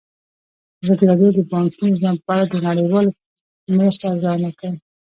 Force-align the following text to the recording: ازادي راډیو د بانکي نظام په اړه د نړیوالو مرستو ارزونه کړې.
ازادي 0.83 1.03
راډیو 1.09 1.35
د 1.35 1.39
بانکي 1.51 1.85
نظام 1.95 2.15
په 2.25 2.29
اړه 2.33 2.45
د 2.49 2.55
نړیوالو 2.67 3.09
مرستو 3.77 4.03
ارزونه 4.11 4.49
کړې. 4.59 4.71